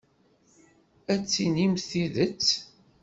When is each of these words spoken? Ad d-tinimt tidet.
Ad 1.13 1.17
d-tinimt 1.23 1.85
tidet. 1.89 2.47